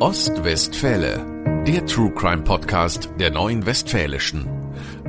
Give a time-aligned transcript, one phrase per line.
[0.00, 1.24] Ostwestfäle,
[1.68, 4.44] der True Crime Podcast der Neuen Westfälischen.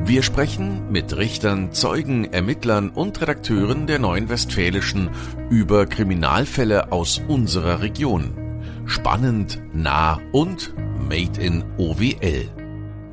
[0.06, 5.10] Wir sprechen mit Richtern, Zeugen, Ermittlern und Redakteuren der Neuen Westfälischen
[5.50, 8.62] über Kriminalfälle aus unserer Region.
[8.86, 10.76] Spannend, nah und
[11.10, 12.48] made in OWL.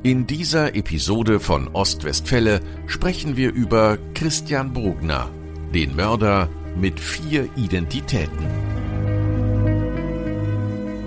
[0.03, 5.31] In dieser Episode von Ostwestfälle sprechen wir über Christian Brugner,
[5.73, 8.72] den Mörder mit vier Identitäten.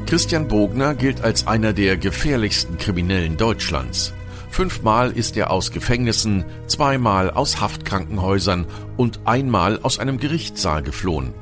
[0.07, 4.15] Christian Bogner gilt als einer der gefährlichsten Kriminellen Deutschlands.
[4.51, 11.35] Fünfmal ist er aus Gefängnissen, zweimal aus Haftkrankenhäusern und einmal aus einem Gerichtssaal geflohen.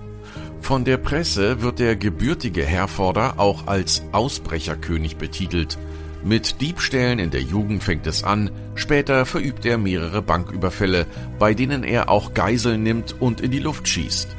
[0.63, 5.77] Von der Presse wird der gebürtige Herforder auch als Ausbrecherkönig betitelt.
[6.25, 11.05] Mit Diebstählen in der Jugend fängt es an, später verübt er mehrere Banküberfälle,
[11.39, 14.35] bei denen er auch Geiseln nimmt und in die Luft schießt.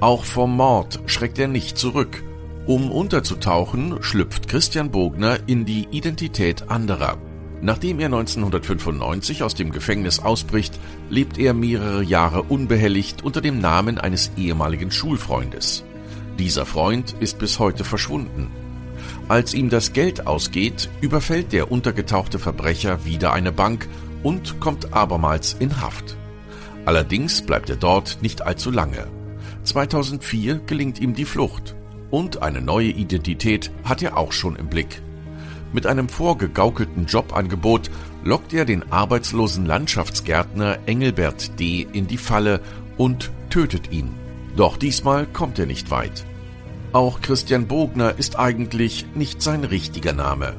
[0.00, 2.24] Auch vom Mord schreckt er nicht zurück
[2.66, 7.18] um unterzutauchen, schlüpft Christian Bogner in die Identität anderer.
[7.60, 10.78] Nachdem er 1995 aus dem Gefängnis ausbricht,
[11.10, 15.84] lebt er mehrere Jahre unbehelligt unter dem Namen eines ehemaligen Schulfreundes.
[16.38, 18.50] Dieser Freund ist bis heute verschwunden.
[19.28, 23.88] Als ihm das Geld ausgeht, überfällt der untergetauchte Verbrecher wieder eine Bank
[24.22, 26.16] und kommt abermals in Haft.
[26.84, 29.08] Allerdings bleibt er dort nicht allzu lange.
[29.64, 31.76] 2004 gelingt ihm die Flucht
[32.12, 35.02] und eine neue Identität hat er auch schon im Blick.
[35.72, 37.90] Mit einem vorgegaukelten Jobangebot
[38.22, 41.86] lockt er den arbeitslosen Landschaftsgärtner Engelbert D.
[41.92, 42.60] in die Falle
[42.98, 44.10] und tötet ihn.
[44.56, 46.26] Doch diesmal kommt er nicht weit.
[46.92, 50.54] Auch Christian Bogner ist eigentlich nicht sein richtiger Name.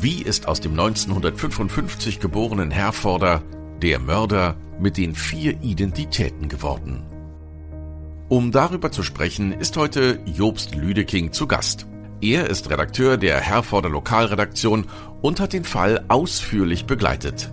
[0.00, 3.42] Wie ist aus dem 1955 geborenen Herforder
[3.80, 7.04] der Mörder mit den vier Identitäten geworden?
[8.28, 11.86] Um darüber zu sprechen, ist heute Jobst Lüdeking zu Gast.
[12.20, 14.84] Er ist Redakteur der Herforder Lokalredaktion
[15.22, 17.50] und hat den Fall ausführlich begleitet.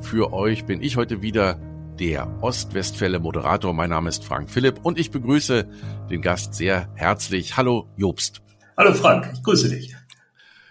[0.00, 1.60] Für euch bin ich heute wieder
[2.00, 3.72] der Ostwestfälle Moderator.
[3.72, 5.68] Mein Name ist Frank Philipp und ich begrüße
[6.10, 7.56] den Gast sehr herzlich.
[7.56, 8.42] Hallo Jobst.
[8.76, 9.97] Hallo Frank, ich grüße dich.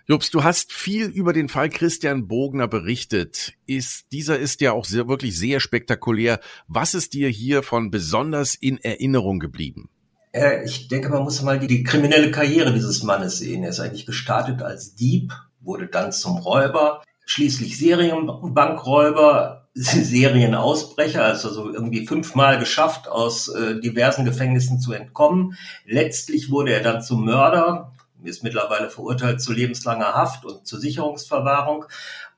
[0.10, 3.56] Jobst, du hast viel über den Fall Christian Bogner berichtet.
[3.66, 6.40] Ist, dieser ist ja auch sehr, wirklich sehr spektakulär.
[6.70, 9.90] Was ist dir hier von besonders in Erinnerung geblieben?
[10.32, 13.64] Äh, ich denke, man muss mal die, die kriminelle Karriere dieses Mannes sehen.
[13.64, 21.70] Er ist eigentlich gestartet als Dieb, wurde dann zum Räuber, schließlich Serienbankräuber, Serienausbrecher, also so
[21.70, 25.58] irgendwie fünfmal geschafft, aus äh, diversen Gefängnissen zu entkommen.
[25.86, 27.92] Letztlich wurde er dann zum Mörder,
[28.24, 31.86] ist mittlerweile verurteilt zu lebenslanger Haft und zur Sicherungsverwahrung.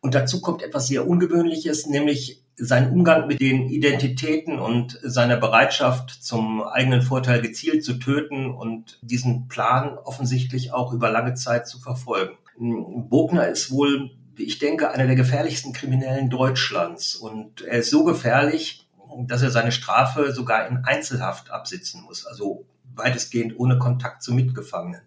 [0.02, 6.10] Und dazu kommt etwas sehr Ungewöhnliches, nämlich sein Umgang mit den Identitäten und seiner Bereitschaft,
[6.10, 11.80] zum eigenen Vorteil gezielt zu töten und diesen Plan offensichtlich auch über lange Zeit zu
[11.80, 12.38] verfolgen.
[12.58, 17.16] Bogner ist wohl, wie ich denke, einer der gefährlichsten Kriminellen Deutschlands.
[17.16, 18.88] Und er ist so gefährlich,
[19.26, 25.02] dass er seine Strafe sogar in Einzelhaft absitzen muss, also weitestgehend ohne Kontakt zu Mitgefangenen.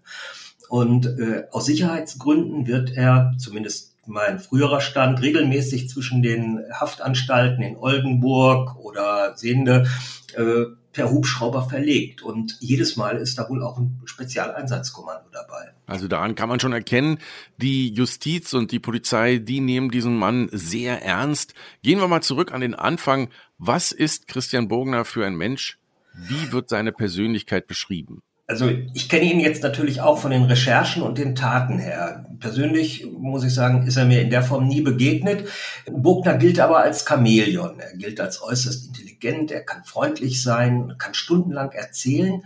[0.72, 7.76] Und äh, aus Sicherheitsgründen wird er, zumindest mein früherer Stand, regelmäßig zwischen den Haftanstalten in
[7.76, 9.86] Oldenburg oder Sehende
[10.34, 12.22] äh, per Hubschrauber verlegt.
[12.22, 15.74] Und jedes Mal ist da wohl auch ein Spezialeinsatzkommando dabei.
[15.84, 17.18] Also daran kann man schon erkennen,
[17.58, 21.52] die Justiz und die Polizei, die nehmen diesen Mann sehr ernst.
[21.82, 23.28] Gehen wir mal zurück an den Anfang.
[23.58, 25.78] Was ist Christian Bogner für ein Mensch?
[26.14, 28.22] Wie wird seine Persönlichkeit beschrieben?
[28.52, 32.26] Also ich kenne ihn jetzt natürlich auch von den Recherchen und den Taten her.
[32.38, 35.48] Persönlich muss ich sagen, ist er mir in der Form nie begegnet.
[35.90, 37.80] Bogner gilt aber als Chamäleon.
[37.80, 42.44] Er gilt als äußerst intelligent, er kann freundlich sein, kann stundenlang erzählen.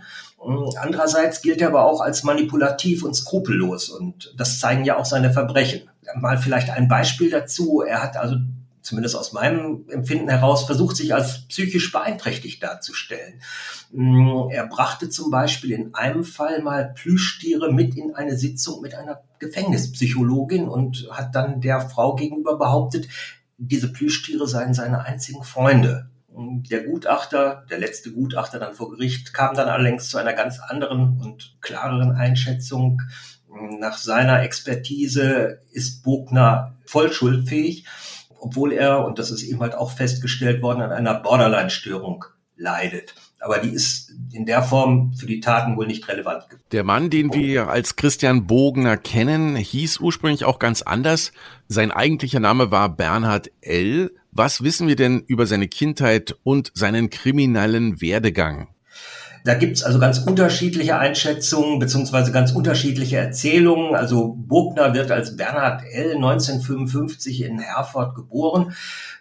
[0.79, 5.33] Andererseits gilt er aber auch als manipulativ und skrupellos und das zeigen ja auch seine
[5.33, 5.89] Verbrechen.
[6.15, 7.83] Mal vielleicht ein Beispiel dazu.
[7.85, 8.37] Er hat also
[8.87, 13.41] zumindest aus meinem Empfinden heraus, versucht sich als psychisch beeinträchtigt darzustellen.
[13.91, 18.95] Mm, er brachte zum Beispiel in einem Fall mal Plüschtiere mit in eine Sitzung mit
[18.95, 23.09] einer Gefängnispsychologin und hat dann der Frau gegenüber behauptet,
[23.57, 26.09] diese Plüschtiere seien seine einzigen Freunde.
[26.29, 31.19] Der Gutachter, der letzte Gutachter dann vor Gericht, kam dann allerdings zu einer ganz anderen
[31.19, 33.01] und klareren Einschätzung.
[33.79, 37.85] Nach seiner Expertise ist Bogner voll schuldfähig
[38.39, 42.25] obwohl er, und das ist eben halt auch festgestellt worden, an einer Borderline-Störung
[42.55, 43.13] leidet.
[43.39, 46.47] Aber die ist in der Form für die Taten wohl nicht relevant.
[46.71, 51.31] Der Mann, den wir als Christian Bogner kennen, hieß ursprünglich auch ganz anders.
[51.67, 54.11] Sein eigentlicher Name war Bernhard L.
[54.31, 58.69] Was wissen wir denn über seine Kindheit und seinen kriminellen Werdegang?
[59.47, 63.95] Da gibt's also ganz unterschiedliche Einschätzungen beziehungsweise ganz unterschiedliche Erzählungen.
[63.95, 66.15] Also Bogner wird als Bernhard L.
[66.15, 68.75] 1955 in Herford geboren.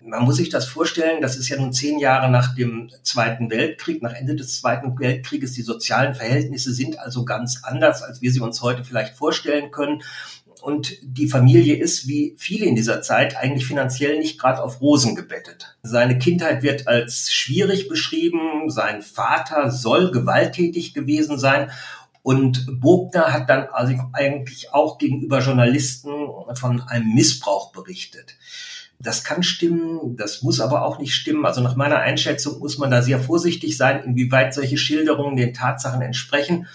[0.04, 4.02] Man muss sich das vorstellen, das ist ja nun zehn Jahre nach dem Zweiten Weltkrieg,
[4.02, 5.52] nach Ende des Zweiten Weltkrieges.
[5.52, 10.02] Die sozialen Verhältnisse sind also ganz anders, als wir sie uns heute vielleicht vorstellen können.
[10.66, 15.14] Und die Familie ist, wie viele in dieser Zeit, eigentlich finanziell nicht gerade auf Rosen
[15.14, 15.78] gebettet.
[15.84, 18.68] Seine Kindheit wird als schwierig beschrieben.
[18.68, 21.70] Sein Vater soll gewalttätig gewesen sein.
[22.24, 26.10] Und Bogner hat dann also eigentlich auch gegenüber Journalisten
[26.54, 28.34] von einem Missbrauch berichtet.
[28.98, 31.46] Das kann stimmen, das muss aber auch nicht stimmen.
[31.46, 36.02] Also nach meiner Einschätzung muss man da sehr vorsichtig sein, inwieweit solche Schilderungen den Tatsachen
[36.02, 36.66] entsprechen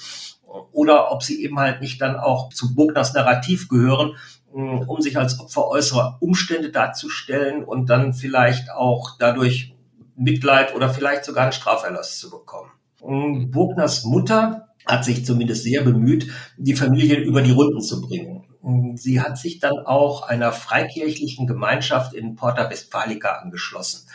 [0.71, 4.15] oder ob sie eben halt nicht dann auch zu Bugners Narrativ gehören,
[4.51, 9.75] um sich als Opfer äußerer Umstände darzustellen und dann vielleicht auch dadurch
[10.15, 12.71] Mitleid oder vielleicht sogar einen Straferlass zu bekommen.
[13.51, 16.27] Bugners Mutter hat sich zumindest sehr bemüht,
[16.57, 18.44] die Familie über die Runden zu bringen.
[18.95, 24.07] Sie hat sich dann auch einer freikirchlichen Gemeinschaft in Porta Westfalica angeschlossen.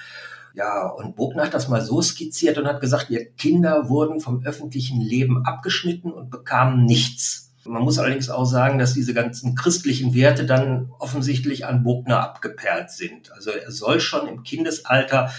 [0.57, 4.43] Ja, und Bogner hat das mal so skizziert und hat gesagt, ihr Kinder wurden vom
[4.43, 7.53] öffentlichen Leben abgeschnitten und bekamen nichts.
[7.67, 12.91] Man muss allerdings auch sagen, dass diese ganzen christlichen Werte dann offensichtlich an Bogner abgeperlt
[12.91, 13.31] sind.
[13.33, 15.31] Also er soll schon im Kindesalter,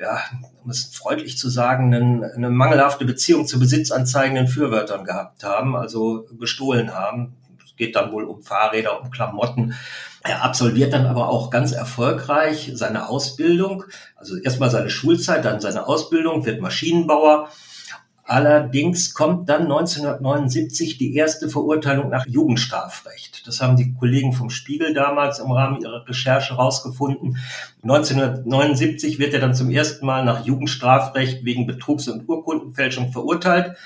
[0.00, 0.18] ja,
[0.64, 6.26] um es freundlich zu sagen, eine, eine mangelhafte Beziehung zu besitzanzeigenden Fürwörtern gehabt haben, also
[6.40, 7.36] gestohlen haben.
[7.76, 9.74] Geht dann wohl um Fahrräder, um Klamotten.
[10.22, 13.84] Er absolviert dann aber auch ganz erfolgreich seine Ausbildung,
[14.16, 17.50] also erstmal seine Schulzeit, dann seine Ausbildung, wird Maschinenbauer.
[18.26, 23.46] Allerdings kommt dann 1979 die erste Verurteilung nach Jugendstrafrecht.
[23.46, 27.36] Das haben die Kollegen vom Spiegel damals im Rahmen ihrer Recherche herausgefunden.
[27.82, 33.76] 1979 wird er dann zum ersten Mal nach Jugendstrafrecht wegen Betrugs- und Urkundenfälschung verurteilt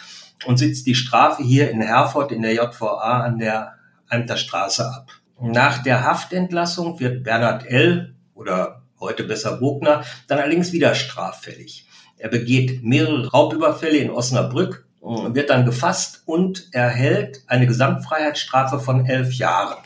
[0.47, 3.78] und sitzt die Strafe hier in Herford in der JVA an der
[4.09, 5.11] Amter Straße ab.
[5.41, 8.15] Nach der Haftentlassung wird Bernhard L.
[8.35, 11.87] oder heute besser Bogner dann allerdings wieder straffällig.
[12.17, 19.33] Er begeht mehrere Raubüberfälle in Osnabrück, wird dann gefasst und erhält eine Gesamtfreiheitsstrafe von elf
[19.35, 19.79] Jahren.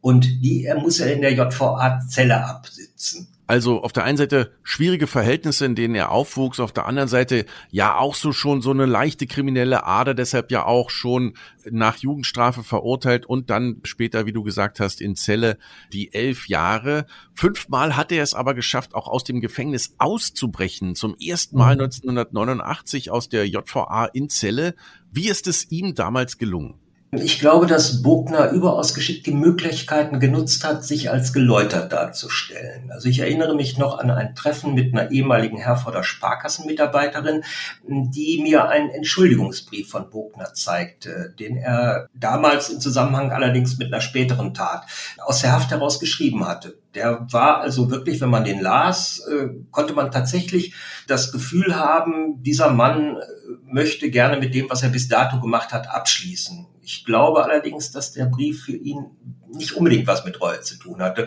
[0.00, 3.28] Und die er muss er in der JVA Zelle absitzen.
[3.52, 7.44] Also auf der einen Seite schwierige Verhältnisse, in denen er aufwuchs, auf der anderen Seite
[7.70, 11.34] ja auch so schon so eine leichte kriminelle Ader, deshalb ja auch schon
[11.70, 15.58] nach Jugendstrafe verurteilt und dann später, wie du gesagt hast, in Zelle
[15.92, 17.04] die elf Jahre.
[17.34, 20.94] Fünfmal hat er es aber geschafft, auch aus dem Gefängnis auszubrechen.
[20.94, 23.12] Zum ersten Mal 1989 mhm.
[23.12, 24.74] aus der JVA in Zelle.
[25.10, 26.81] Wie ist es ihm damals gelungen?
[27.14, 32.90] Ich glaube, dass Bogner überaus geschickt die Möglichkeiten genutzt hat, sich als geläutert darzustellen.
[32.90, 37.44] Also ich erinnere mich noch an ein Treffen mit einer ehemaligen Herforder Sparkassenmitarbeiterin,
[37.86, 44.00] die mir einen Entschuldigungsbrief von Bogner zeigte, den er damals im Zusammenhang allerdings mit einer
[44.00, 44.86] späteren Tat
[45.18, 46.78] aus der Haft heraus geschrieben hatte.
[46.94, 50.74] Der war also wirklich, wenn man den las, äh, konnte man tatsächlich
[51.08, 53.20] das Gefühl haben, dieser Mann äh,
[53.66, 56.68] möchte gerne mit dem, was er bis dato gemacht hat, abschließen.
[56.82, 59.06] Ich glaube allerdings, dass der Brief für ihn
[59.54, 61.26] nicht unbedingt was mit Reue zu tun hatte,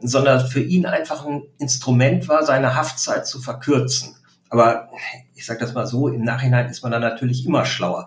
[0.00, 4.16] sondern für ihn einfach ein Instrument war, seine Haftzeit zu verkürzen.
[4.48, 4.88] Aber
[5.34, 8.06] ich sage das mal so, im Nachhinein ist man dann natürlich immer schlauer.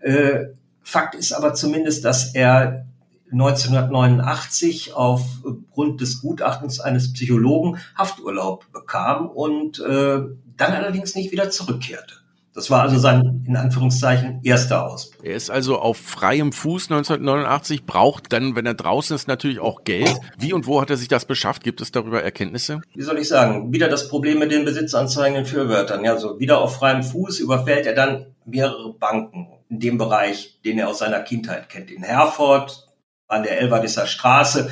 [0.00, 0.46] Äh,
[0.82, 2.86] Fakt ist aber zumindest, dass er
[3.32, 10.20] 1989 aufgrund des Gutachtens eines Psychologen Hafturlaub bekam und äh,
[10.56, 12.14] dann allerdings nicht wieder zurückkehrte.
[12.54, 15.22] Das war also sein, in Anführungszeichen, erster Ausbruch.
[15.22, 19.84] Er ist also auf freiem Fuß 1989, braucht dann, wenn er draußen ist, natürlich auch
[19.84, 20.16] Geld.
[20.38, 21.62] Wie und wo hat er sich das beschafft?
[21.62, 22.80] Gibt es darüber Erkenntnisse?
[22.94, 23.72] Wie soll ich sagen?
[23.72, 26.04] Wieder das Problem mit den besitzanzeigenden Fürwörtern.
[26.04, 30.78] Ja, so wieder auf freiem Fuß überfällt er dann mehrere Banken in dem Bereich, den
[30.78, 31.90] er aus seiner Kindheit kennt.
[31.90, 32.88] In Herford,
[33.28, 34.70] an der Elvadisser Straße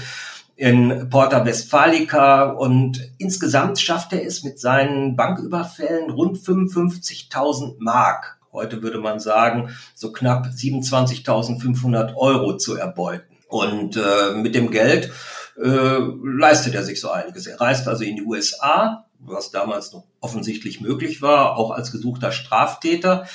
[0.57, 8.39] in Porta Westfalica und insgesamt schafft er es mit seinen Banküberfällen rund 55.000 Mark.
[8.53, 13.37] Heute würde man sagen, so knapp 27.500 Euro zu erbeuten.
[13.49, 15.13] Und äh, mit dem Geld
[15.63, 17.47] äh, leistet er sich so einiges.
[17.47, 22.33] Er reist also in die USA, was damals noch offensichtlich möglich war, auch als gesuchter
[22.33, 23.27] Straftäter,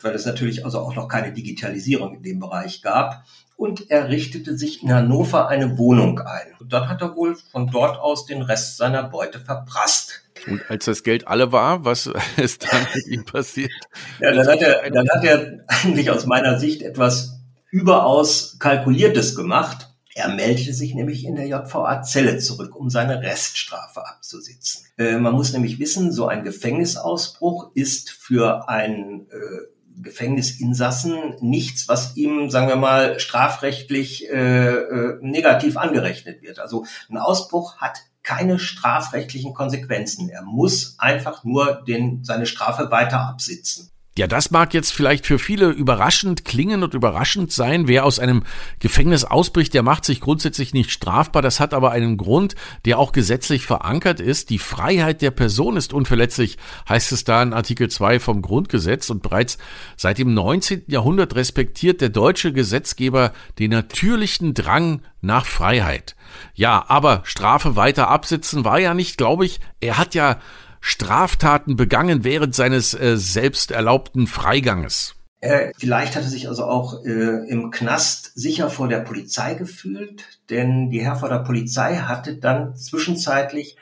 [0.00, 3.24] weil es natürlich also auch noch keine Digitalisierung in dem Bereich gab
[3.62, 6.48] und er richtete sich in Hannover eine Wohnung ein.
[6.58, 10.24] Und dann hat er wohl von dort aus den Rest seiner Beute verprasst.
[10.48, 13.70] Und als das Geld alle war, was ist dann mit ihm passiert?
[14.18, 17.38] Ja, dann hat er, dann hat er eigentlich aus meiner Sicht etwas
[17.70, 19.94] überaus Kalkuliertes gemacht.
[20.12, 24.86] Er meldete sich nämlich in der JVA-Zelle zurück, um seine Reststrafe abzusitzen.
[24.98, 32.16] Äh, man muss nämlich wissen, so ein Gefängnisausbruch ist für einen äh, Gefängnisinsassen nichts, was
[32.16, 36.58] ihm, sagen wir mal, strafrechtlich äh, äh, negativ angerechnet wird.
[36.58, 40.28] Also ein Ausbruch hat keine strafrechtlichen Konsequenzen.
[40.28, 43.91] Er muss einfach nur den, seine Strafe weiter absitzen.
[44.18, 47.88] Ja, das mag jetzt vielleicht für viele überraschend klingen und überraschend sein.
[47.88, 48.42] Wer aus einem
[48.78, 51.40] Gefängnis ausbricht, der macht sich grundsätzlich nicht strafbar.
[51.40, 52.54] Das hat aber einen Grund,
[52.84, 54.50] der auch gesetzlich verankert ist.
[54.50, 59.08] Die Freiheit der Person ist unverletzlich, heißt es da in Artikel 2 vom Grundgesetz.
[59.08, 59.56] Und bereits
[59.96, 60.82] seit dem 19.
[60.88, 66.16] Jahrhundert respektiert der deutsche Gesetzgeber den natürlichen Drang nach Freiheit.
[66.52, 69.60] Ja, aber Strafe weiter absitzen war ja nicht, glaube ich.
[69.80, 70.38] Er hat ja
[70.82, 75.14] Straftaten begangen während seines äh, selbst erlaubten Freiganges.
[75.40, 80.24] Äh, vielleicht hat er sich also auch äh, im Knast sicher vor der Polizei gefühlt,
[80.50, 83.76] denn die Herforder Polizei hatte dann zwischenzeitlich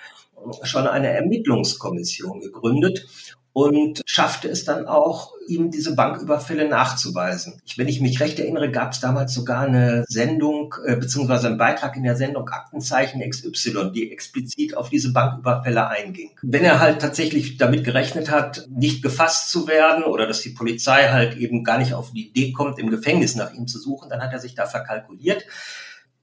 [0.63, 3.07] schon eine Ermittlungskommission gegründet
[3.53, 7.61] und schaffte es dann auch, ihm diese Banküberfälle nachzuweisen.
[7.65, 11.59] Ich, wenn ich mich recht erinnere, gab es damals sogar eine Sendung äh, beziehungsweise einen
[11.59, 16.31] Beitrag in der Sendung Aktenzeichen XY, die explizit auf diese Banküberfälle einging.
[16.43, 21.09] Wenn er halt tatsächlich damit gerechnet hat, nicht gefasst zu werden oder dass die Polizei
[21.09, 24.23] halt eben gar nicht auf die Idee kommt, im Gefängnis nach ihm zu suchen, dann
[24.23, 25.45] hat er sich da verkalkuliert.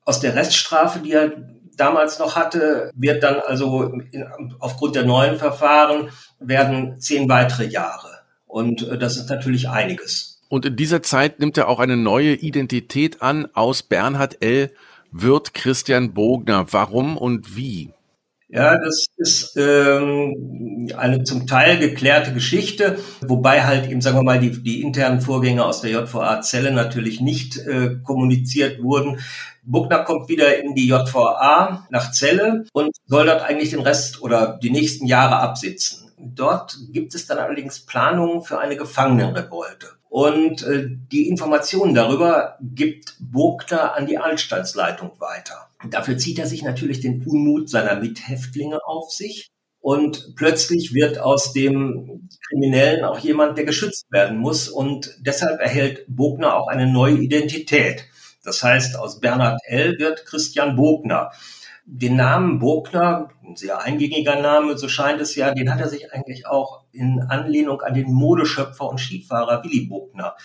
[0.05, 1.33] Aus der Reststrafe, die er
[1.77, 4.25] damals noch hatte, wird dann also in,
[4.59, 8.19] aufgrund der neuen Verfahren werden zehn weitere Jahre.
[8.45, 10.41] Und äh, das ist natürlich einiges.
[10.49, 13.47] Und in dieser Zeit nimmt er auch eine neue Identität an.
[13.53, 14.71] Aus Bernhard L.
[15.11, 16.67] wird Christian Bogner.
[16.71, 17.91] Warum und wie?
[18.49, 24.39] Ja, das ist ähm, eine zum Teil geklärte Geschichte, wobei halt eben, sagen wir mal,
[24.39, 29.19] die, die internen Vorgänge aus der JVA-Zelle natürlich nicht äh, kommuniziert wurden.
[29.63, 34.57] Buckner kommt wieder in die JVA nach Celle und soll dort eigentlich den Rest oder
[34.63, 36.06] die nächsten Jahre absitzen.
[36.17, 39.87] Dort gibt es dann allerdings Planungen für eine Gefangenenrevolte.
[40.09, 45.69] Und äh, die Informationen darüber gibt Buckner an die Anstaltsleitung weiter.
[45.89, 49.51] Dafür zieht er sich natürlich den Unmut seiner Mithäftlinge auf sich.
[49.79, 54.69] Und plötzlich wird aus dem Kriminellen auch jemand, der geschützt werden muss.
[54.69, 58.05] Und deshalb erhält Bogner auch eine neue Identität.
[58.43, 59.99] Das heißt, aus Bernhard L.
[59.99, 61.31] wird Christian Bogner.
[61.89, 66.11] Den Namen Bogner, ein sehr eingängiger Name, so scheint es ja, den hat er sich
[66.11, 70.35] eigentlich auch in Anlehnung an den Modeschöpfer und Skifahrer Willy Bogner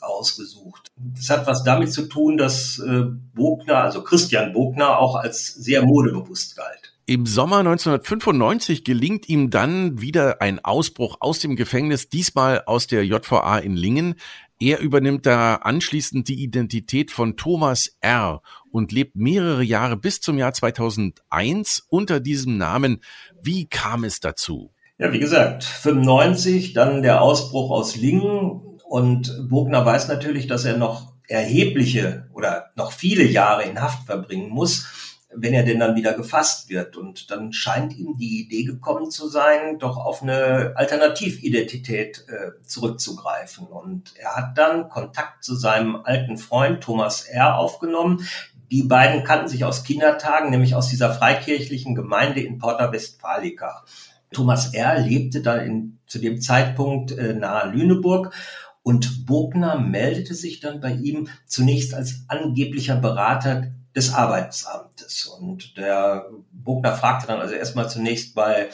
[0.00, 0.92] ausgesucht.
[0.96, 3.02] Das hat was damit zu tun, dass äh,
[3.34, 6.92] Bogner, also Christian Bogner, auch als sehr modebewusst galt.
[7.04, 13.04] Im Sommer 1995 gelingt ihm dann wieder ein Ausbruch aus dem Gefängnis, diesmal aus der
[13.04, 14.14] JVA in Lingen.
[14.64, 18.42] Er übernimmt da anschließend die Identität von Thomas R.
[18.70, 23.02] und lebt mehrere Jahre bis zum Jahr 2001 unter diesem Namen.
[23.42, 24.72] Wie kam es dazu?
[24.98, 30.76] Ja, wie gesagt, 95, dann der Ausbruch aus Lingen, und Bogner weiß natürlich, dass er
[30.76, 34.86] noch erhebliche oder noch viele Jahre in Haft verbringen muss,
[35.34, 36.96] wenn er denn dann wieder gefasst wird.
[36.96, 43.66] Und dann scheint ihm die Idee gekommen zu sein, doch auf eine Alternatividentität äh, zurückzugreifen.
[43.66, 47.56] Und er hat dann Kontakt zu seinem alten Freund Thomas R.
[47.58, 48.26] aufgenommen.
[48.70, 53.84] Die beiden kannten sich aus Kindertagen, nämlich aus dieser freikirchlichen Gemeinde in Porta Westfalica.
[54.32, 54.98] Thomas R.
[54.98, 58.34] lebte da in, zu dem Zeitpunkt äh, nahe Lüneburg
[58.82, 65.26] und Bogner meldete sich dann bei ihm zunächst als angeblicher Berater des Arbeitsamtes.
[65.26, 68.70] Und der Bogner fragte dann also erstmal zunächst bei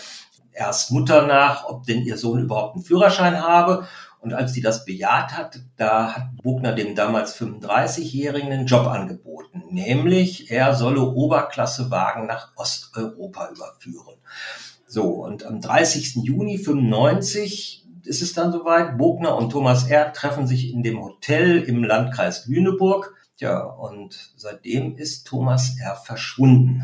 [0.53, 3.87] erst Mutter nach, ob denn ihr Sohn überhaupt einen Führerschein habe.
[4.21, 9.63] Und als sie das bejaht hat, da hat Bogner dem damals 35-Jährigen einen Job angeboten.
[9.71, 14.17] Nämlich, er solle Oberklassewagen nach Osteuropa überführen.
[14.89, 16.17] So, und am 30.
[16.25, 18.99] Juni 95 ist es dann soweit.
[18.99, 20.13] Bogner und Thomas R.
[20.13, 23.15] treffen sich in dem Hotel im Landkreis Lüneburg.
[23.39, 25.97] Ja, und seitdem ist Thomas R.
[25.97, 26.83] verschwunden.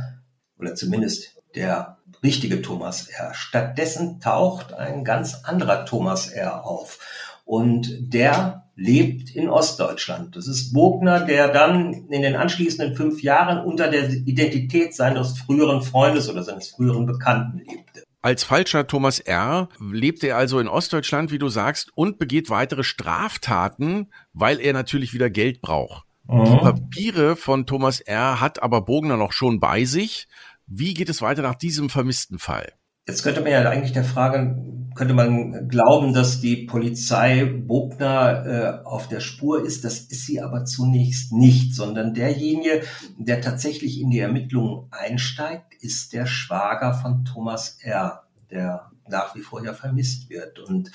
[0.58, 3.34] Oder zumindest der richtige Thomas R.
[3.34, 6.64] Stattdessen taucht ein ganz anderer Thomas R.
[6.64, 6.98] auf.
[7.44, 10.36] Und der lebt in Ostdeutschland.
[10.36, 15.82] Das ist Bogner, der dann in den anschließenden fünf Jahren unter der Identität seines früheren
[15.82, 18.04] Freundes oder seines früheren Bekannten lebte.
[18.22, 19.68] Als falscher Thomas R.
[19.78, 25.12] lebt er also in Ostdeutschland, wie du sagst, und begeht weitere Straftaten, weil er natürlich
[25.12, 26.04] wieder Geld braucht.
[26.26, 26.44] Mhm.
[26.44, 28.40] Die Papiere von Thomas R.
[28.40, 30.26] hat aber Bogner noch schon bei sich.
[30.66, 32.72] Wie geht es weiter nach diesem vermissten Fall?
[33.06, 34.56] Jetzt könnte man ja eigentlich der Frage,
[34.94, 38.46] könnte man glauben, dass die Polizei Bogner
[38.82, 39.84] äh, auf der Spur ist.
[39.84, 42.82] Das ist sie aber zunächst nicht, sondern derjenige,
[43.18, 49.40] der tatsächlich in die Ermittlungen einsteigt, ist der Schwager von Thomas R., der nach wie
[49.40, 50.58] vor ja vermisst wird.
[50.60, 50.90] Und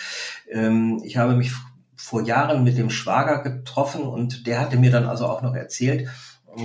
[0.49, 1.51] ähm, ich habe mich
[1.99, 6.07] vor Jahren mit dem Schwager getroffen und der hatte mir dann also auch noch erzählt,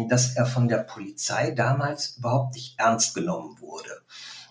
[0.09, 3.91] dass er von der Polizei damals überhaupt nicht ernst genommen wurde.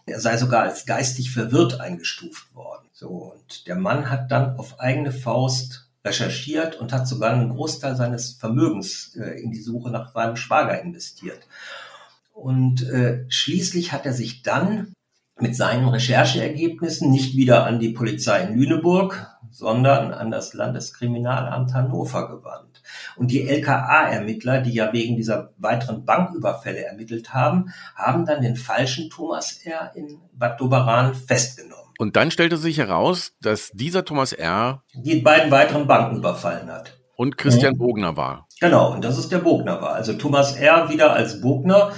[0.06, 2.90] Er sei sogar als geistig verwirrt eingestuft worden.
[2.92, 7.96] So, und der Mann hat dann auf eigene Faust recherchiert und hat sogar einen Großteil
[7.96, 11.48] seines Vermögens äh, in die Suche nach seinem Schwager investiert.
[12.34, 14.94] Und äh, schließlich hat er sich dann
[15.40, 22.28] mit seinen Rechercheergebnissen nicht wieder an die Polizei in Lüneburg, sondern an das Landeskriminalamt Hannover
[22.28, 22.82] gewandt.
[23.16, 29.10] Und die LKA-Ermittler, die ja wegen dieser weiteren Banküberfälle ermittelt haben, haben dann den falschen
[29.10, 29.92] Thomas R.
[29.96, 31.84] in Bad Doberan festgenommen.
[32.00, 34.84] Und dann stellte sich heraus, dass dieser Thomas R.
[34.94, 36.98] die beiden weiteren Banken überfallen hat.
[37.16, 37.78] Und Christian mhm.
[37.78, 38.48] Bogner war.
[38.60, 39.94] Genau, und das ist der Bogner war.
[39.94, 40.90] Also Thomas R.
[40.90, 41.92] wieder als Bogner.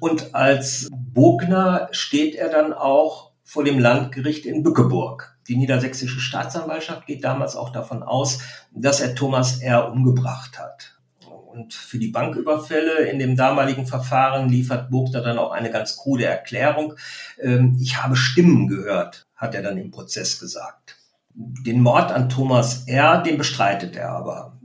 [0.00, 5.36] Und als Bogner steht er dann auch vor dem Landgericht in Bückeburg.
[5.48, 8.40] Die niedersächsische Staatsanwaltschaft geht damals auch davon aus,
[8.72, 9.90] dass er Thomas R.
[9.90, 10.98] umgebracht hat.
[11.26, 16.26] Und für die Banküberfälle in dem damaligen Verfahren liefert Bogner dann auch eine ganz krude
[16.26, 16.94] Erklärung.
[17.40, 20.98] Ähm, ich habe Stimmen gehört, hat er dann im Prozess gesagt.
[21.34, 24.58] Den Mord an Thomas R., den bestreitet er aber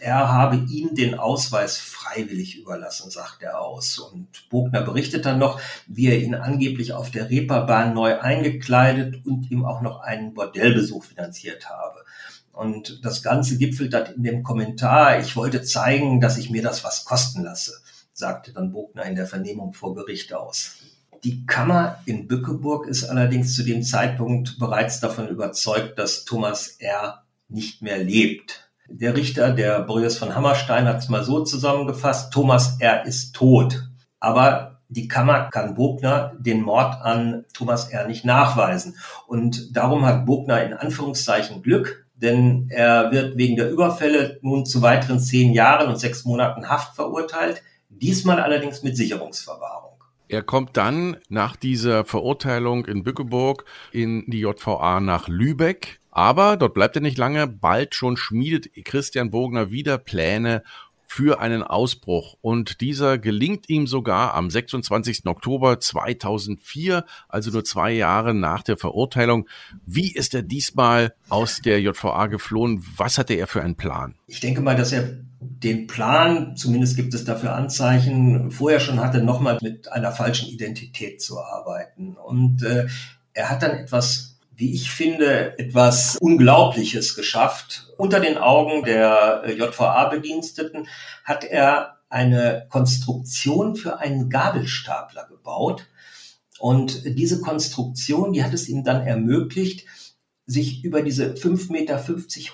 [0.00, 3.98] er habe ihm den Ausweis freiwillig überlassen, sagt er aus.
[3.98, 9.50] Und Bogner berichtet dann noch, wie er ihn angeblich auf der Reeperbahn neu eingekleidet und
[9.50, 12.04] ihm auch noch einen Bordellbesuch finanziert habe.
[12.52, 16.82] Und das Ganze gipfelt dann in dem Kommentar, ich wollte zeigen, dass ich mir das
[16.82, 17.74] was kosten lasse,
[18.12, 20.78] sagte dann Bogner in der Vernehmung vor Gericht aus.
[21.24, 27.24] Die Kammer in Bückeburg ist allerdings zu dem Zeitpunkt bereits davon überzeugt, dass Thomas R.
[27.48, 28.67] nicht mehr lebt.
[28.90, 33.04] Der Richter, der Boreas von Hammerstein, hat es mal so zusammengefasst, Thomas R.
[33.04, 33.84] ist tot.
[34.18, 38.06] Aber die Kammer kann Bogner den Mord an Thomas R.
[38.06, 38.96] nicht nachweisen.
[39.26, 44.80] Und darum hat Bogner in Anführungszeichen Glück, denn er wird wegen der Überfälle nun zu
[44.80, 50.02] weiteren zehn Jahren und sechs Monaten Haft verurteilt, diesmal allerdings mit Sicherungsverwahrung.
[50.28, 56.74] Er kommt dann nach dieser Verurteilung in Bückeburg in die JVA nach Lübeck aber dort
[56.74, 57.46] bleibt er nicht lange.
[57.46, 60.64] Bald schon schmiedet Christian Bogner wieder Pläne
[61.06, 62.36] für einen Ausbruch.
[62.40, 65.26] Und dieser gelingt ihm sogar am 26.
[65.26, 69.46] Oktober 2004, also nur zwei Jahre nach der Verurteilung.
[69.86, 72.84] Wie ist er diesmal aus der JVA geflohen?
[72.96, 74.16] Was hatte er für einen Plan?
[74.26, 79.22] Ich denke mal, dass er den Plan, zumindest gibt es dafür Anzeichen, vorher schon hatte,
[79.22, 82.16] nochmal mit einer falschen Identität zu arbeiten.
[82.16, 82.88] Und äh,
[83.34, 84.27] er hat dann etwas
[84.58, 87.94] wie ich finde, etwas Unglaubliches geschafft.
[87.96, 90.88] Unter den Augen der äh, JVA-Bediensteten
[91.24, 95.86] hat er eine Konstruktion für einen Gabelstapler gebaut.
[96.58, 99.86] Und diese Konstruktion, die hat es ihm dann ermöglicht,
[100.44, 102.04] sich über diese 5,50 Meter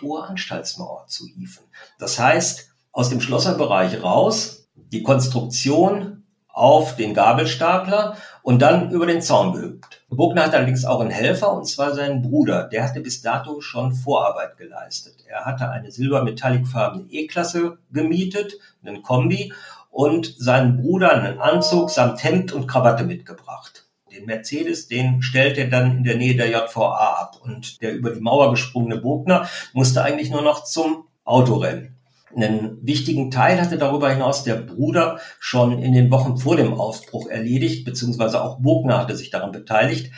[0.03, 1.65] hohe Anstaltsmauer zu hieven.
[1.99, 9.23] Das heißt, aus dem Schlosserbereich raus, die Konstruktion auf den Gabelstapler und dann über den
[9.23, 10.03] Zaun gehüpft.
[10.11, 12.65] Bogner hat allerdings auch einen Helfer, und zwar seinen Bruder.
[12.65, 15.25] Der hatte bis dato schon Vorarbeit geleistet.
[15.27, 19.55] Er hatte eine silber-metallicfarbene E-Klasse gemietet, einen Kombi,
[19.91, 23.87] und seinen Bruder einen Anzug samt Hemd und Krawatte mitgebracht.
[24.13, 27.39] Den Mercedes, den stellt er dann in der Nähe der JVA ab.
[27.43, 31.94] Und der über die Mauer gesprungene Bogner musste eigentlich nur noch zum Autorennen.
[32.35, 37.29] Einen wichtigen Teil hatte darüber hinaus der Bruder schon in den Wochen vor dem Ausbruch
[37.29, 40.13] erledigt, beziehungsweise auch Bogner hatte sich daran beteiligt.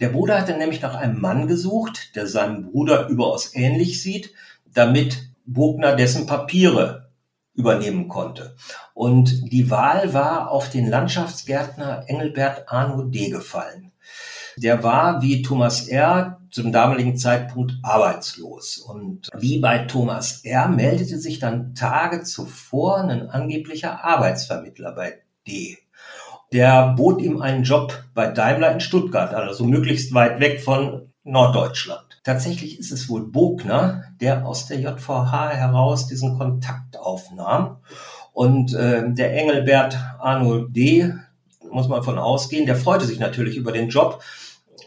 [0.00, 4.32] Der Bruder hatte nämlich nach einem Mann gesucht, der seinem Bruder überaus ähnlich sieht,
[4.72, 7.10] damit Bogner dessen Papiere
[7.54, 8.56] übernehmen konnte.
[8.94, 13.28] Und die Wahl war auf den Landschaftsgärtner Engelbert Arno D.
[13.28, 13.92] gefallen.
[14.56, 18.78] Der war wie Thomas R zum damaligen Zeitpunkt arbeitslos.
[18.78, 20.68] Und wie bei Thomas R.
[20.68, 25.78] meldete sich dann Tage zuvor ein angeblicher Arbeitsvermittler bei D.
[26.52, 32.20] Der bot ihm einen Job bei Daimler in Stuttgart, also möglichst weit weg von Norddeutschland.
[32.24, 37.78] Tatsächlich ist es wohl Bogner, der aus der JVH heraus diesen Kontakt aufnahm.
[38.32, 41.12] Und äh, der Engelbert Arnold D.,
[41.70, 44.22] muss man von ausgehen, der freute sich natürlich über den Job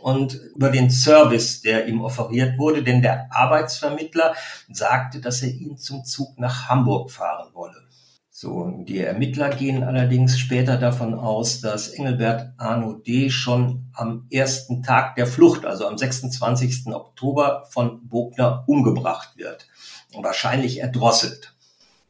[0.04, 4.36] und über den Service, der ihm offeriert wurde, denn der Arbeitsvermittler
[4.70, 7.88] sagte, dass er ihn zum Zug nach Hamburg fahren wolle.
[8.30, 13.30] So, die Ermittler gehen allerdings später davon aus, dass Engelbert Arno D.
[13.30, 16.88] schon am ersten Tag der Flucht, also am 26.
[16.88, 19.68] Oktober, von Bogner umgebracht wird.
[20.14, 21.53] Wahrscheinlich erdrosselt.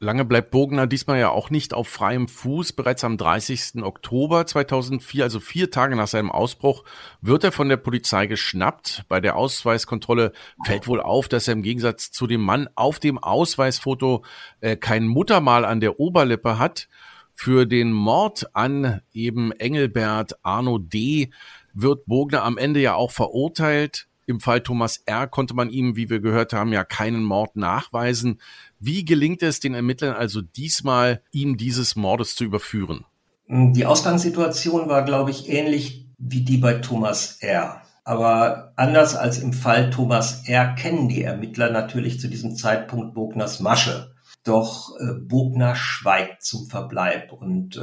[0.04, 2.74] Lange bleibt Bogner diesmal ja auch nicht auf freiem Fuß.
[2.74, 3.84] Bereits am 30.
[3.84, 6.84] Oktober 2004, also vier Tage nach seinem Ausbruch,
[7.22, 9.06] wird er von der Polizei geschnappt.
[9.08, 10.34] Bei der Ausweiskontrolle
[10.66, 14.26] fällt wohl auf, dass er im Gegensatz zu dem Mann auf dem Ausweisfoto
[14.60, 16.90] äh, kein Muttermal an der Oberlippe hat.
[17.34, 21.32] Für den Mord an eben Engelbert Arno D.
[21.74, 24.10] wird Bogner am Ende ja auch verurteilt.
[24.26, 25.28] Im Fall Thomas R.
[25.28, 28.40] konnte man ihm, wie wir gehört haben, ja keinen Mord nachweisen.
[28.86, 33.06] Wie gelingt es den Ermittlern also diesmal, ihm dieses Mordes zu überführen?
[33.48, 37.82] Die Ausgangssituation war, glaube ich, ähnlich wie die bei Thomas R.
[38.04, 40.76] Aber anders als im Fall Thomas R.
[40.76, 44.14] kennen die Ermittler natürlich zu diesem Zeitpunkt Bogners Masche.
[44.44, 47.32] Doch äh, Bogner schweigt zum Verbleib.
[47.32, 47.80] Und äh,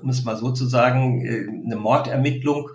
[0.00, 2.70] um es mal so zu sagen, äh, eine Mordermittlung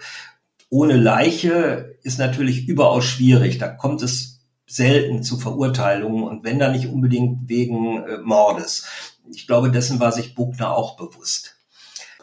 [0.70, 3.60] ohne Leiche ist natürlich überaus schwierig.
[3.60, 4.33] Da kommt es
[4.76, 8.86] selten zu Verurteilungen und wenn dann nicht unbedingt wegen äh, Mordes.
[9.32, 11.58] Ich glaube, dessen war sich Buckner auch bewusst.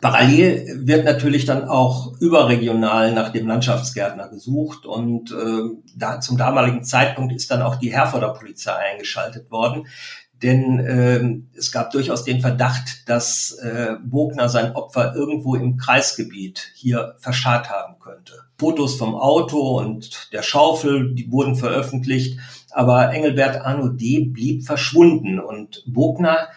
[0.00, 6.84] Parallel wird natürlich dann auch überregional nach dem Landschaftsgärtner gesucht und äh, da, zum damaligen
[6.84, 9.86] Zeitpunkt ist dann auch die Herforder Polizei eingeschaltet worden,
[10.42, 16.72] denn äh, es gab durchaus den Verdacht, dass äh, Bogner sein Opfer irgendwo im Kreisgebiet
[16.74, 17.99] hier verscharrt haben.
[18.60, 22.38] Fotos vom Auto und der Schaufel, die wurden veröffentlicht,
[22.70, 24.26] aber Engelbert Arno D.
[24.26, 26.48] blieb verschwunden und Bogner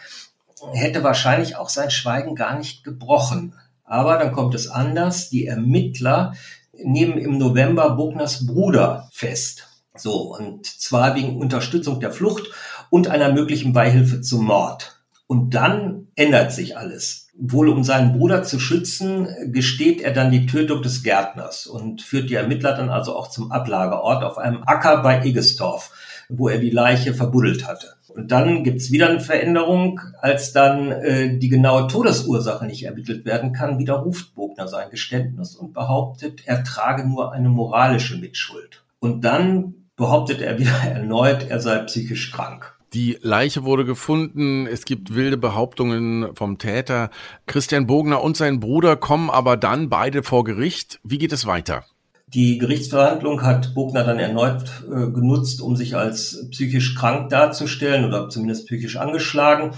[0.74, 3.54] hätte wahrscheinlich auch sein Schweigen gar nicht gebrochen.
[3.84, 5.30] Aber dann kommt es anders.
[5.30, 6.34] Die Ermittler
[6.72, 9.68] nehmen im November Bogners Bruder fest.
[9.96, 12.50] So, und zwar wegen Unterstützung der Flucht
[12.90, 15.00] und einer möglichen Beihilfe zum Mord.
[15.26, 17.23] Und dann ändert sich alles.
[17.36, 22.30] Wohl um seinen Bruder zu schützen, gesteht er dann die Tötung des Gärtners und führt
[22.30, 25.90] die Ermittler dann also auch zum Ablageort auf einem Acker bei Eggestorf,
[26.28, 27.88] wo er die Leiche verbuddelt hatte.
[28.14, 33.52] Und dann gibt's wieder eine Veränderung, als dann äh, die genaue Todesursache nicht ermittelt werden
[33.52, 38.84] kann, widerruft Bogner sein Geständnis und behauptet, er trage nur eine moralische Mitschuld.
[39.00, 42.73] Und dann behauptet er wieder erneut, er sei psychisch krank.
[42.94, 44.68] Die Leiche wurde gefunden.
[44.68, 47.10] Es gibt wilde Behauptungen vom Täter.
[47.46, 51.00] Christian Bogner und sein Bruder kommen aber dann beide vor Gericht.
[51.02, 51.84] Wie geht es weiter?
[52.28, 58.28] Die Gerichtsverhandlung hat Bogner dann erneut äh, genutzt, um sich als psychisch krank darzustellen oder
[58.28, 59.72] zumindest psychisch angeschlagen.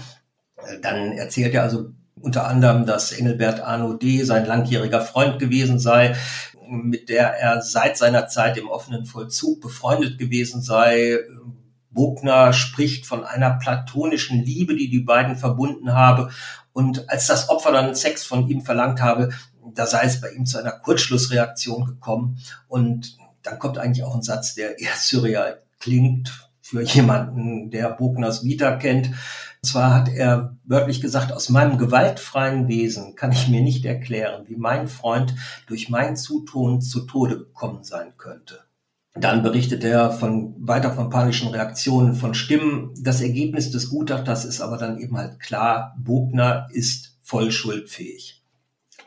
[0.57, 1.89] Äh, dann erzählt er also
[2.21, 4.23] unter anderem, dass Engelbert Arno D.
[4.23, 6.15] sein langjähriger Freund gewesen sei,
[6.69, 11.19] mit der er seit seiner Zeit im offenen Vollzug befreundet gewesen sei,
[11.97, 16.29] Bogner spricht von einer platonischen Liebe, die die beiden verbunden habe.
[16.71, 19.29] Und als das Opfer dann Sex von ihm verlangt habe,
[19.73, 22.37] da sei es bei ihm zu einer Kurzschlussreaktion gekommen.
[22.67, 28.43] Und dann kommt eigentlich auch ein Satz, der eher surreal klingt für jemanden, der Bogners
[28.43, 29.07] Vita kennt.
[29.07, 29.15] Und
[29.63, 34.55] zwar hat er wörtlich gesagt, aus meinem gewaltfreien Wesen kann ich mir nicht erklären, wie
[34.55, 35.33] mein Freund
[35.65, 38.66] durch mein Zutun zu Tode gekommen sein könnte.
[39.19, 42.93] Dann berichtet er von, weiter von panischen Reaktionen von Stimmen.
[42.99, 48.43] Das Ergebnis des Gutachters ist aber dann eben halt klar, Bogner ist voll schuldfähig.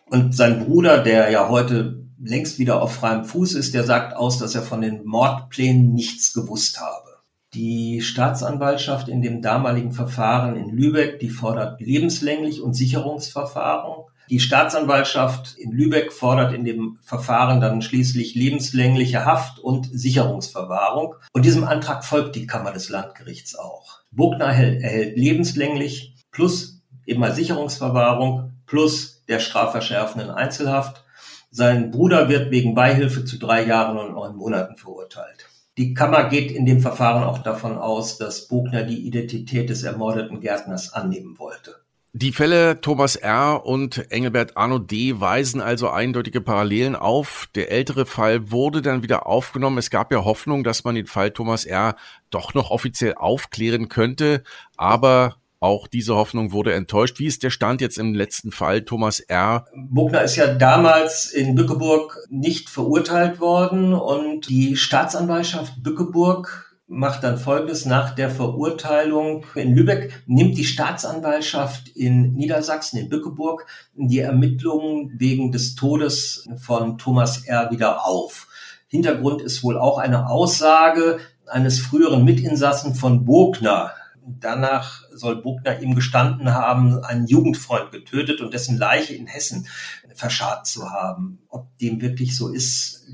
[0.07, 4.39] Und sein Bruder, der ja heute längst wieder auf freiem Fuß ist, der sagt aus,
[4.39, 7.11] dass er von den Mordplänen nichts gewusst habe.
[7.55, 14.05] Die Staatsanwaltschaft in dem damaligen Verfahren in Lübeck, die fordert lebenslänglich und Sicherungsverfahren.
[14.31, 21.17] Die Staatsanwaltschaft in Lübeck fordert in dem Verfahren dann schließlich lebenslängliche Haft und Sicherungsverwahrung.
[21.33, 23.99] Und diesem Antrag folgt die Kammer des Landgerichts auch.
[24.13, 31.05] Bogner erhält lebenslänglich plus eben mal Sicherungsverwahrung plus der strafverschärfenden Einzelhaft.
[31.51, 35.47] Sein Bruder wird wegen Beihilfe zu drei Jahren und neun Monaten verurteilt.
[35.77, 40.41] Die Kammer geht in dem Verfahren auch davon aus, dass Bogner die Identität des ermordeten
[40.41, 41.81] Gärtners annehmen wollte.
[42.13, 43.65] Die Fälle Thomas R.
[43.65, 45.21] und Engelbert Arno D.
[45.21, 47.49] weisen also eindeutige Parallelen auf.
[47.55, 49.79] Der ältere Fall wurde dann wieder aufgenommen.
[49.79, 51.95] Es gab ja Hoffnung, dass man den Fall Thomas R.
[52.31, 54.43] doch noch offiziell aufklären könnte.
[54.77, 57.21] Aber auch diese Hoffnung wurde enttäuscht.
[57.21, 59.67] Wie ist der Stand jetzt im letzten Fall, Thomas R.?
[59.77, 67.39] Bogner ist ja damals in Bückeburg nicht verurteilt worden und die Staatsanwaltschaft Bückeburg macht dann
[67.39, 67.87] Folgendes.
[67.87, 75.53] Nach der Verurteilung in Lübeck nimmt die Staatsanwaltschaft in Niedersachsen, in Bückeburg, die Ermittlungen wegen
[75.53, 77.71] des Todes von Thomas R.
[77.71, 78.49] wieder auf.
[78.89, 83.93] Hintergrund ist wohl auch eine Aussage eines früheren Mitinsassen von Bogner.
[84.27, 89.69] Danach soll Bogner ihm gestanden haben, einen Jugendfreund getötet und dessen Leiche in Hessen
[90.15, 91.39] verscharrt zu haben.
[91.49, 93.07] Ob dem wirklich so ist,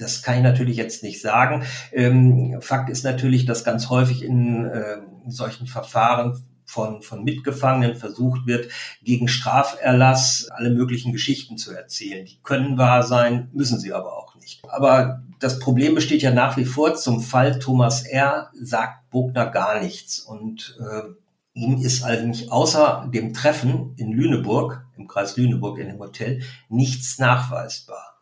[0.00, 1.64] das kann ich natürlich jetzt nicht sagen.
[1.92, 8.46] Ähm, Fakt ist natürlich, dass ganz häufig in äh, solchen Verfahren von, von Mitgefangenen versucht
[8.46, 8.70] wird,
[9.02, 12.24] gegen Straferlass alle möglichen Geschichten zu erzählen.
[12.24, 14.62] Die können wahr sein, müssen sie aber auch nicht.
[14.68, 16.94] Aber das Problem besteht ja nach wie vor.
[16.94, 18.50] Zum Fall Thomas R.
[18.54, 20.20] sagt Bogner gar nichts.
[20.20, 21.08] Und äh,
[21.54, 27.18] ihm ist eigentlich außer dem Treffen in Lüneburg, im Kreis Lüneburg in dem Hotel, nichts
[27.18, 28.19] nachweisbar.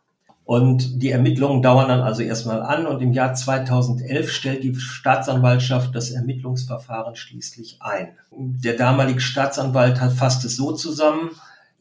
[0.48, 5.94] Und die Ermittlungen dauern dann also erstmal an und im Jahr 2011 stellt die Staatsanwaltschaft
[5.94, 8.16] das Ermittlungsverfahren schließlich ein.
[8.30, 11.32] Der damalige Staatsanwalt hat fasst es so zusammen,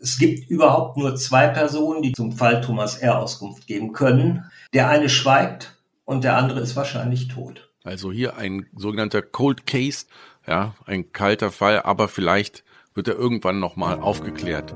[0.02, 3.20] es gibt überhaupt nur zwei Personen, die zum Fall Thomas R.
[3.20, 4.44] Auskunft geben können.
[4.74, 7.70] Der eine schweigt und der andere ist wahrscheinlich tot.
[7.86, 10.08] Also hier ein sogenannter Cold Case,
[10.46, 14.76] ja, ein kalter Fall, aber vielleicht wird er irgendwann nochmal aufgeklärt.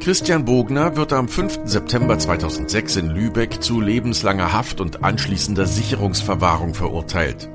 [0.00, 1.60] Christian Bogner wird am 5.
[1.64, 7.50] September 2006 in Lübeck zu lebenslanger Haft und anschließender Sicherungsverwahrung verurteilt.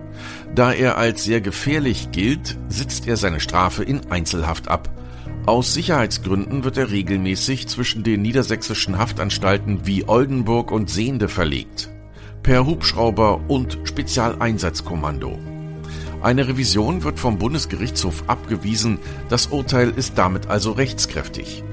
[0.54, 4.90] Da er als sehr gefährlich gilt, sitzt er seine Strafe in Einzelhaft ab.
[5.46, 11.90] Aus Sicherheitsgründen wird er regelmäßig zwischen den niedersächsischen Haftanstalten wie Oldenburg und Sehnde verlegt.
[12.44, 15.40] Per Hubschrauber und Spezialeinsatzkommando.
[16.22, 19.00] Eine Revision wird vom Bundesgerichtshof abgewiesen,
[19.30, 21.64] das Urteil ist damit also rechtskräftig.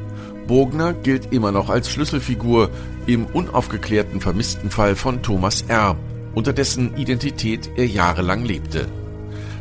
[0.48, 2.70] Bogner gilt immer noch als Schlüsselfigur
[3.06, 5.96] im unaufgeklärten vermissten Fall von Thomas R.,
[6.34, 8.86] unter dessen Identität er jahrelang lebte.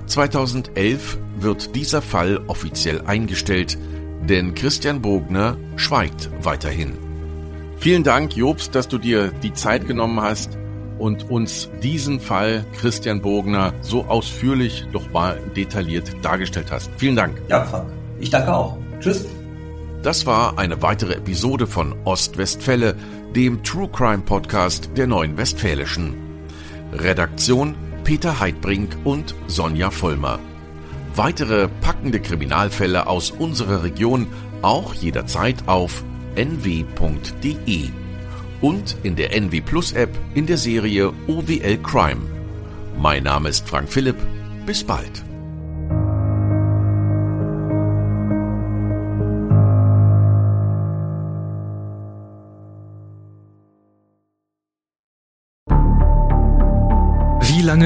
[0.07, 3.77] 2011 wird dieser Fall offiziell eingestellt,
[4.27, 6.93] denn Christian Bogner schweigt weiterhin.
[7.77, 10.57] Vielen Dank, Jobst, dass du dir die Zeit genommen hast
[10.97, 16.89] und uns diesen Fall Christian Bogner so ausführlich, doch mal detailliert dargestellt hast.
[16.97, 17.39] Vielen Dank.
[17.49, 17.89] Ja, Frank.
[18.19, 18.77] Ich danke auch.
[18.99, 19.25] Tschüss.
[20.03, 22.95] Das war eine weitere Episode von Ostwestfälle,
[23.35, 26.15] dem True Crime Podcast der Neuen Westfälischen.
[26.93, 30.39] Redaktion Peter Heidbrink und Sonja Vollmer.
[31.15, 34.27] Weitere packende Kriminalfälle aus unserer Region
[34.61, 36.03] auch jederzeit auf
[36.35, 37.89] nw.de
[38.61, 42.21] und in der NW Plus App in der Serie OWL Crime.
[42.97, 44.17] Mein Name ist Frank Philipp.
[44.65, 45.26] Bis bald.